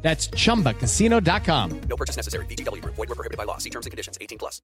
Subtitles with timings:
[0.00, 1.80] That's chumbacasino.com.
[1.88, 2.46] No purchase necessary.
[2.46, 2.82] BGW.
[2.84, 3.58] Void were prohibited by law.
[3.58, 4.16] See terms and conditions.
[4.20, 4.62] 18 plus.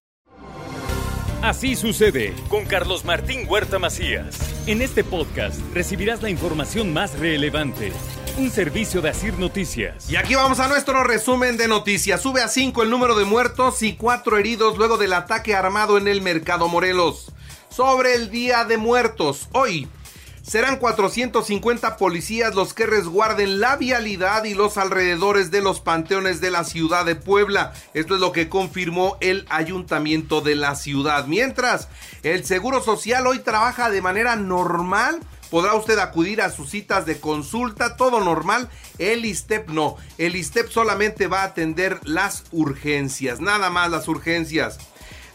[1.41, 4.35] Así sucede con Carlos Martín Huerta Macías.
[4.65, 7.91] En este podcast recibirás la información más relevante.
[8.37, 10.09] Un servicio de Asir Noticias.
[10.09, 12.19] Y aquí vamos a nuestro resumen de noticias.
[12.21, 16.07] Sube a 5 el número de muertos y 4 heridos luego del ataque armado en
[16.07, 17.31] el mercado Morelos.
[17.69, 19.87] Sobre el Día de Muertos, hoy
[20.47, 26.51] Serán 450 policías los que resguarden la vialidad y los alrededores de los panteones de
[26.51, 27.73] la ciudad de Puebla.
[27.95, 31.25] Esto es lo que confirmó el ayuntamiento de la ciudad.
[31.25, 31.87] Mientras,
[32.21, 35.19] el Seguro Social hoy trabaja de manera normal.
[35.49, 38.69] Podrá usted acudir a sus citas de consulta, todo normal.
[38.99, 39.97] El ISTEP no.
[40.19, 44.77] El ISTEP solamente va a atender las urgencias, nada más las urgencias.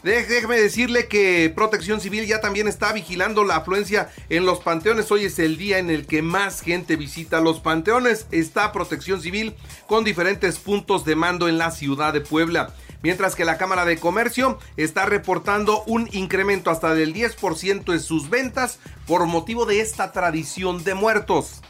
[0.03, 5.11] Déjeme decirle que Protección Civil ya también está vigilando la afluencia en los panteones.
[5.11, 8.25] Hoy es el día en el que más gente visita los panteones.
[8.31, 9.53] Está Protección Civil
[9.85, 12.73] con diferentes puntos de mando en la ciudad de Puebla.
[13.03, 18.31] Mientras que la Cámara de Comercio está reportando un incremento hasta del 10% en sus
[18.31, 21.61] ventas por motivo de esta tradición de muertos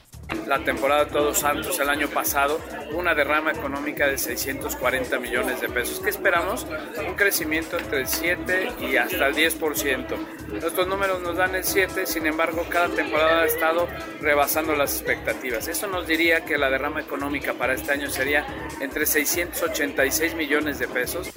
[0.48, 2.60] la temporada de Todos Santos el año pasado,
[2.94, 6.00] una derrama económica de 640 millones de pesos.
[6.00, 6.68] ¿Qué esperamos?
[7.08, 10.06] Un crecimiento entre el 7 y hasta el 10%.
[10.48, 13.88] Nuestros números nos dan el 7, sin embargo, cada temporada ha estado
[14.20, 15.68] rebasando las expectativas.
[15.68, 18.46] Eso nos diría que la derrama económica para este año sería
[18.80, 21.32] entre 686 millones de pesos.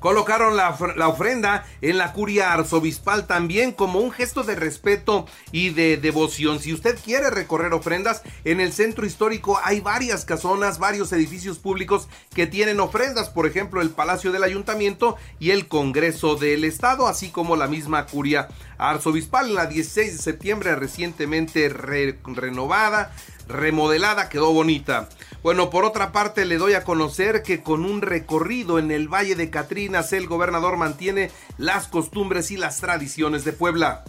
[0.00, 0.70] Colocaron la,
[1.08, 6.60] ofrenda en la curia arzobispal también como un gesto de respeto y de devoción.
[6.60, 12.08] Si usted quiere recorrer ofrendas, en el centro histórico hay varias casonas, varios edificios públicos
[12.34, 17.30] que tienen ofrendas, por ejemplo el Palacio del Ayuntamiento y el Congreso del Estado, así
[17.30, 18.48] como la misma curia
[18.78, 23.12] arzobispal, la 16 de septiembre recientemente renovada
[23.48, 25.08] remodelada, quedó bonita.
[25.42, 29.36] Bueno, por otra parte le doy a conocer que con un recorrido en el Valle
[29.36, 34.04] de Catrinas, el gobernador mantiene las costumbres y las tradiciones de Puebla.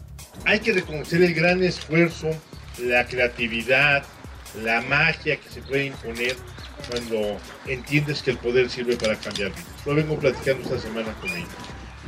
[0.45, 2.29] Hay que reconocer el gran esfuerzo,
[2.79, 4.03] la creatividad,
[4.63, 6.35] la magia que se puede imponer
[6.89, 9.65] cuando entiendes que el poder sirve para cambiar vidas.
[9.85, 11.47] Lo vengo platicando esta semana con ella.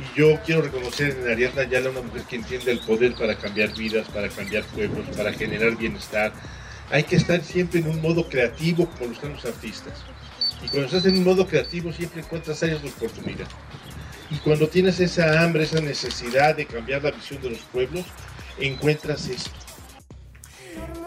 [0.00, 3.74] Y yo quiero reconocer en Ariadna Yala una mujer que entiende el poder para cambiar
[3.74, 6.32] vidas, para cambiar pueblos, para generar bienestar,
[6.90, 9.94] hay que estar siempre en un modo creativo como están los artistas.
[10.62, 13.46] Y cuando estás en un modo creativo siempre encuentras áreas de oportunidad.
[14.30, 18.04] Y cuando tienes esa hambre, esa necesidad de cambiar la visión de los pueblos,
[18.58, 19.50] encuentras esto.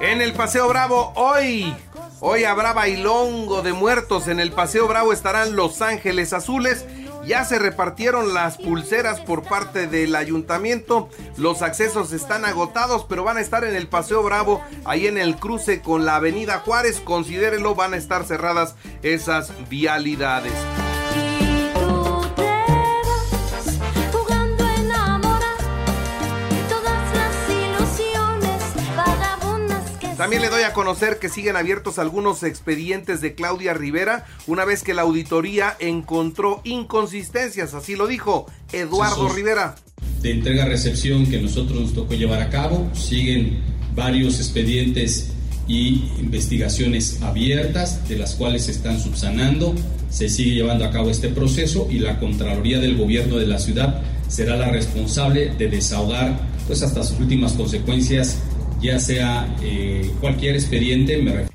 [0.02, 1.74] En el Paseo Bravo hoy,
[2.20, 4.28] hoy habrá bailongo de muertos.
[4.28, 6.86] En el Paseo Bravo estarán Los Ángeles Azules
[7.26, 11.10] ya se repartieron las pulseras por parte del ayuntamiento.
[11.38, 15.36] Los accesos están agotados, pero van a estar en el Paseo Bravo, ahí en el
[15.38, 17.00] cruce con la Avenida Juárez.
[17.00, 20.54] Considérenlo, van a estar cerradas esas vialidades.
[30.24, 34.82] También le doy a conocer que siguen abiertos algunos expedientes de Claudia Rivera una vez
[34.82, 39.76] que la auditoría encontró inconsistencias, así lo dijo Eduardo Rivera.
[40.22, 45.34] De entrega-recepción que nosotros nos tocó llevar a cabo, siguen varios expedientes
[45.68, 49.76] y investigaciones abiertas, de las cuales se están subsanando.
[50.10, 54.02] Se sigue llevando a cabo este proceso y la Contraloría del Gobierno de la ciudad
[54.30, 58.38] será la responsable de desahogar, pues hasta sus últimas consecuencias,
[58.84, 61.48] ya sea eh, cualquier expediente, me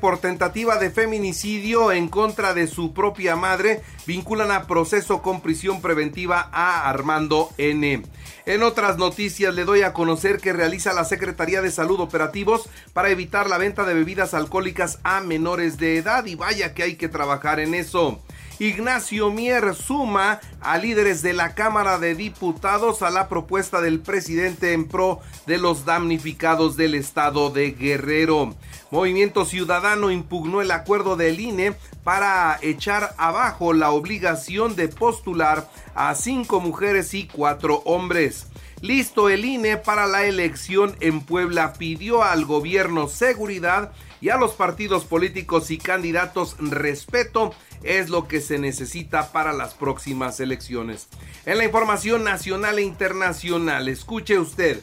[0.00, 5.82] por tentativa de feminicidio en contra de su propia madre, vinculan a proceso con prisión
[5.82, 8.02] preventiva a Armando N.
[8.46, 13.10] En otras noticias le doy a conocer que realiza la Secretaría de Salud operativos para
[13.10, 17.08] evitar la venta de bebidas alcohólicas a menores de edad y vaya que hay que
[17.08, 18.22] trabajar en eso.
[18.60, 24.74] Ignacio Mier suma a líderes de la Cámara de Diputados a la propuesta del presidente
[24.74, 28.54] en pro de los damnificados del estado de Guerrero.
[28.90, 31.72] Movimiento Ciudadano impugnó el acuerdo del INE
[32.04, 38.46] para echar abajo la obligación de postular a cinco mujeres y cuatro hombres.
[38.82, 43.90] Listo el INE para la elección en Puebla pidió al gobierno seguridad
[44.20, 49.74] y a los partidos políticos y candidatos respeto es lo que se necesita para las
[49.74, 51.08] próximas elecciones.
[51.46, 54.82] En la información nacional e internacional, escuche usted.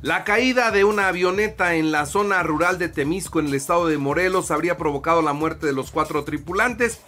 [0.00, 3.96] La caída de una avioneta en la zona rural de Temisco en el estado de
[3.96, 7.00] Morelos habría provocado la muerte de los cuatro tripulantes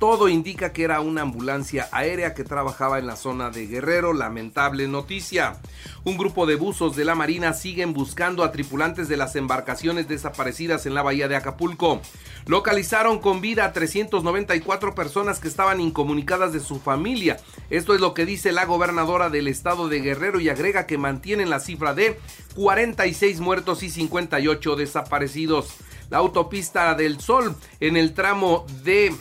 [0.00, 4.14] todo indica que era una ambulancia aérea que trabajaba en la zona de Guerrero.
[4.14, 5.58] Lamentable noticia.
[6.04, 10.86] Un grupo de buzos de la Marina siguen buscando a tripulantes de las embarcaciones desaparecidas
[10.86, 12.00] en la bahía de Acapulco.
[12.46, 17.36] Localizaron con vida a 394 personas que estaban incomunicadas de su familia.
[17.68, 21.50] Esto es lo que dice la gobernadora del estado de Guerrero y agrega que mantienen
[21.50, 22.18] la cifra de
[22.56, 25.74] 46 muertos y 58 desaparecidos.
[26.08, 29.14] La autopista del Sol en el tramo de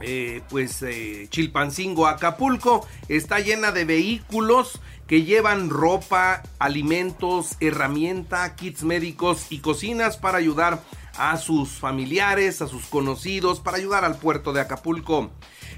[0.00, 8.84] eh, pues eh, Chilpancingo, Acapulco, está llena de vehículos que llevan ropa, alimentos, herramienta, kits
[8.84, 10.82] médicos y cocinas para ayudar
[11.18, 15.30] a sus familiares, a sus conocidos, para ayudar al puerto de Acapulco.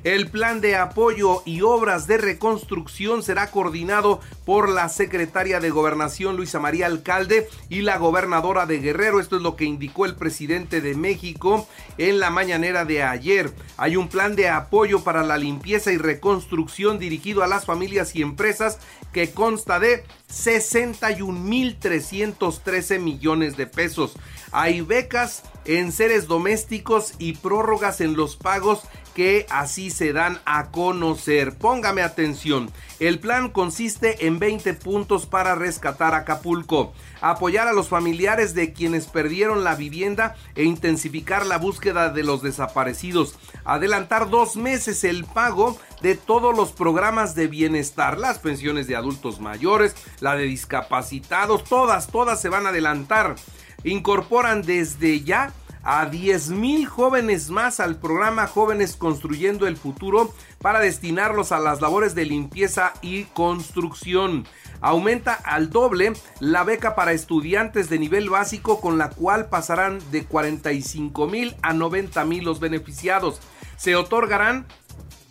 [0.04, 6.36] El plan de apoyo y obras de reconstrucción será coordinado por la secretaria de Gobernación
[6.36, 9.20] Luisa María Alcalde y la gobernadora de Guerrero.
[9.20, 11.68] Esto es lo que indicó el presidente de México
[11.98, 13.52] en la mañanera de ayer.
[13.76, 18.22] Hay un plan de apoyo para la limpieza y reconstrucción dirigido a las familias y
[18.22, 18.80] empresas
[19.12, 20.02] que consta de
[20.32, 24.14] 61.313 millones de pesos.
[24.50, 28.82] Hay becas en seres domésticos y prórrogas en los pagos
[29.14, 31.56] que así se dan a conocer.
[31.56, 32.70] Póngame atención.
[32.98, 39.06] El plan consiste en 20 puntos para rescatar Acapulco, apoyar a los familiares de quienes
[39.06, 45.78] perdieron la vivienda e intensificar la búsqueda de los desaparecidos, adelantar dos meses el pago
[46.00, 52.08] de todos los programas de bienestar, las pensiones de adultos mayores, la de discapacitados, todas,
[52.08, 53.36] todas se van a adelantar.
[53.84, 55.52] Incorporan desde ya
[55.82, 61.80] a 10 mil jóvenes más al programa Jóvenes Construyendo el Futuro para destinarlos a las
[61.80, 64.46] labores de limpieza y construcción.
[64.80, 70.24] Aumenta al doble la beca para estudiantes de nivel básico con la cual pasarán de
[70.24, 73.40] 45 mil a 90 mil los beneficiados.
[73.76, 74.66] Se otorgarán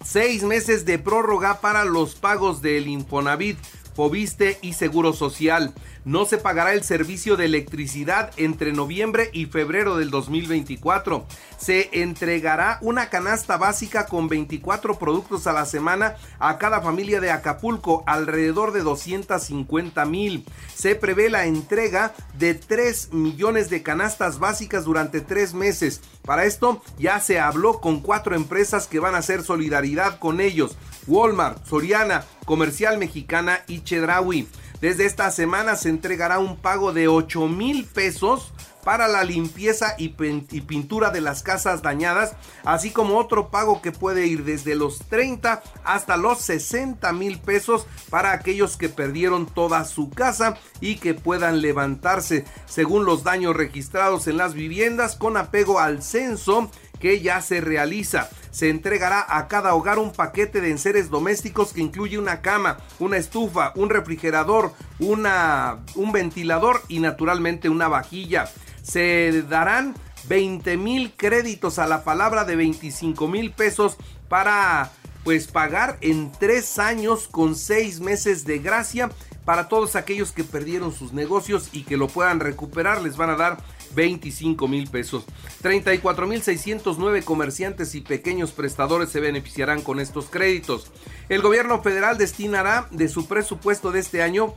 [0.04, 3.58] seis meses de prórroga para los pagos del Infonavit
[3.96, 5.74] Fobiste y Seguro Social.
[6.04, 11.28] No se pagará el servicio de electricidad entre noviembre y febrero del 2024.
[11.60, 17.30] Se entregará una canasta básica con 24 productos a la semana a cada familia de
[17.30, 20.44] Acapulco, alrededor de 250 mil.
[20.74, 26.02] Se prevé la entrega de 3 millones de canastas básicas durante tres meses.
[26.24, 30.78] Para esto ya se habló con cuatro empresas que van a hacer solidaridad con ellos.
[31.08, 34.48] Walmart, Soriana, Comercial Mexicana y Chedraui.
[34.82, 38.52] Desde esta semana se entregará un pago de 8 mil pesos
[38.84, 42.34] para la limpieza y, pintura de las casas dañadas,
[42.64, 47.86] así como otro pago que puede ir desde los 30 hasta los 60 mil pesos
[48.10, 52.44] para aquellos que perdieron toda su casa y que puedan levantarse.
[52.66, 58.30] Según los daños registrados en las viviendas con apego al censo que ya se realiza.
[58.52, 63.18] Se entregará a cada hogar un paquete de enseres domésticos que incluye una cama, una
[63.18, 68.50] estufa, un refrigerador, una, un ventilador y naturalmente una vajilla.
[68.84, 69.96] Se darán
[70.28, 73.98] 20 mil créditos a la palabra de 25 mil pesos
[74.30, 74.92] para
[75.24, 79.10] pues pagar en tres años con seis meses de gracia
[79.46, 83.36] para todos aquellos que perdieron sus negocios y que lo puedan recuperar les van a
[83.36, 83.58] dar
[83.96, 85.26] 25 mil pesos.
[85.62, 90.92] 34 mil 609 comerciantes y pequeños prestadores se beneficiarán con estos créditos.
[91.30, 94.54] El gobierno federal destinará de su presupuesto de este año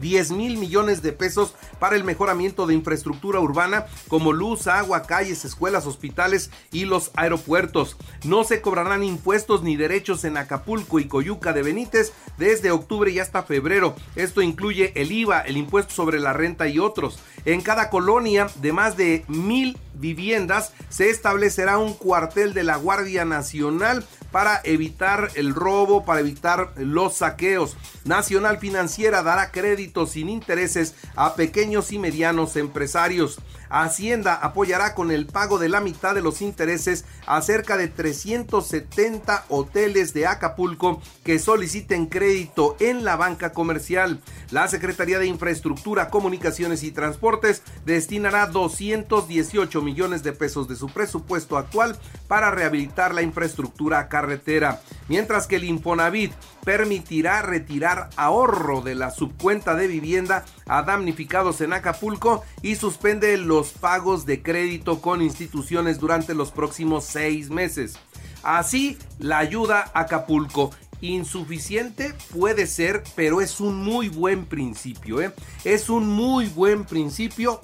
[0.00, 5.44] 10 mil millones de pesos para el mejoramiento de infraestructura urbana como luz, agua, calles,
[5.44, 7.96] escuelas, hospitales y los aeropuertos.
[8.24, 13.18] No se cobrarán impuestos ni derechos en Acapulco y Coyuca de Benítez desde octubre y
[13.18, 13.94] hasta febrero.
[14.16, 17.18] Esto incluye el IVA, el impuesto sobre la renta y otros.
[17.44, 23.24] En cada colonia de más de mil viviendas se establecerá un cuartel de la Guardia
[23.24, 27.76] Nacional para evitar el robo, para evitar los saqueos.
[28.04, 33.40] Nacional Financiera dará créditos sin intereses a pequeños y medianos empresarios.
[33.72, 39.46] Hacienda apoyará con el pago de la mitad de los intereses a cerca de 370
[39.48, 44.20] hoteles de Acapulco que soliciten crédito en la banca comercial.
[44.50, 51.56] La Secretaría de Infraestructura, Comunicaciones y Transportes destinará 218 millones de pesos de su presupuesto
[51.56, 51.98] actual
[52.28, 54.82] para rehabilitar la infraestructura carretera.
[55.08, 56.32] mientras que el Infonavit
[56.64, 63.70] permitirá retirar ahorro de la subcuenta de vivienda a damnificados en Acapulco y suspende los
[63.70, 67.98] pagos de crédito con instituciones durante los próximos seis meses.
[68.42, 75.20] Así, la ayuda a Acapulco insuficiente puede ser, pero es un muy buen principio.
[75.20, 75.32] ¿eh?
[75.64, 77.60] Es un muy buen principio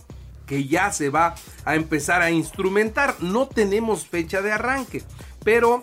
[0.46, 3.14] que ya se va a empezar a instrumentar.
[3.20, 5.02] No tenemos fecha de arranque,
[5.44, 5.82] pero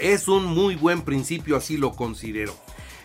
[0.00, 2.54] es un muy buen principio, así lo considero.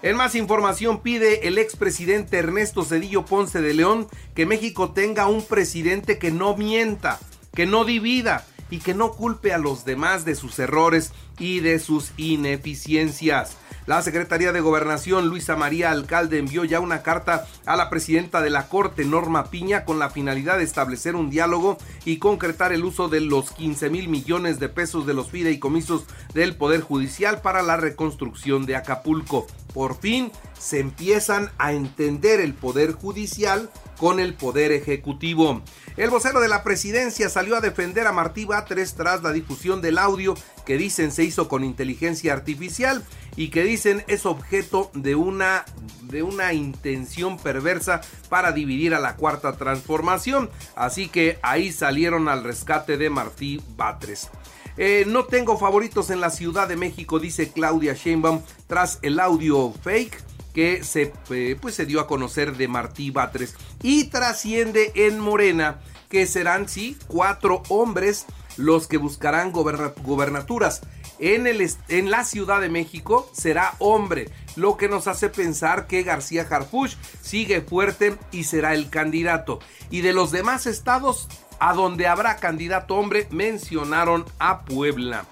[0.01, 5.43] En más información pide el expresidente Ernesto Cedillo Ponce de León que México tenga un
[5.43, 7.19] presidente que no mienta,
[7.53, 11.79] que no divida y que no culpe a los demás de sus errores y de
[11.79, 13.55] sus ineficiencias.
[13.85, 18.49] La Secretaría de Gobernación, Luisa María Alcalde, envió ya una carta a la presidenta de
[18.49, 23.07] la Corte, Norma Piña, con la finalidad de establecer un diálogo y concretar el uso
[23.07, 26.03] de los 15 mil millones de pesos de los fideicomisos
[26.33, 29.47] del Poder Judicial para la reconstrucción de Acapulco.
[29.75, 35.61] Por fin se empiezan a entender el Poder Judicial con el Poder Ejecutivo.
[35.97, 39.97] El vocero de la presidencia salió a defender a Martí Batres tras la difusión del
[39.97, 40.33] audio
[40.65, 43.03] que dicen se hizo con inteligencia artificial
[43.35, 45.65] y que dicen es objeto de una,
[46.03, 50.49] de una intención perversa para dividir a la cuarta transformación.
[50.77, 54.29] Así que ahí salieron al rescate de Martí Batres.
[54.77, 59.73] Eh, no tengo favoritos en la Ciudad de México, dice Claudia Sheinbaum, tras el audio
[59.83, 60.21] fake
[60.53, 65.81] que se, eh, pues se dio a conocer de Martí Batres y trasciende en Morena
[66.09, 68.25] que serán sí cuatro hombres
[68.57, 70.81] los que buscarán gobernaturas.
[71.19, 76.03] En, el, en la Ciudad de México será hombre, lo que nos hace pensar que
[76.03, 79.59] García Harfuch sigue fuerte y será el candidato.
[79.89, 81.27] Y de los demás estados
[81.59, 85.25] a donde habrá candidato hombre mencionaron a Puebla.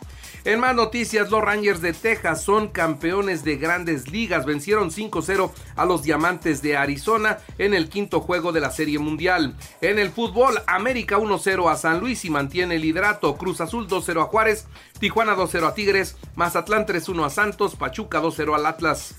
[0.45, 4.45] En más noticias, los Rangers de Texas son campeones de grandes ligas.
[4.45, 9.55] Vencieron 5-0 a los Diamantes de Arizona en el quinto juego de la Serie Mundial.
[9.79, 13.37] En el fútbol, América 1-0 a San Luis y mantiene el liderato.
[13.37, 14.67] Cruz Azul 2-0 a Juárez,
[14.99, 19.15] Tijuana 2-0 a Tigres, Mazatlán 3-1 a Santos, Pachuca 2-0 al Atlas.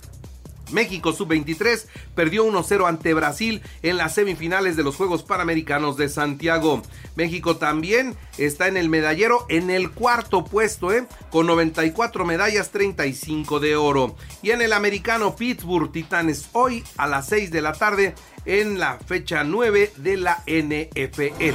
[0.72, 6.82] México sub-23 perdió 1-0 ante Brasil en las semifinales de los Juegos Panamericanos de Santiago.
[7.16, 11.06] México también está en el medallero en el cuarto puesto, ¿eh?
[11.30, 14.16] con 94 medallas, 35 de oro.
[14.42, 18.98] Y en el americano Pittsburgh Titanes hoy a las 6 de la tarde en la
[18.98, 21.54] fecha 9 de la NFL.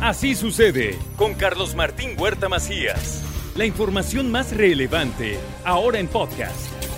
[0.00, 3.24] Así sucede con Carlos Martín Huerta Macías.
[3.56, 6.97] La información más relevante ahora en podcast.